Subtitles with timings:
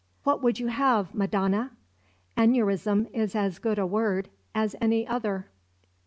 [0.23, 1.73] "What would you have, Madonna?
[2.35, 5.45] Aneurism is as good a word as any other."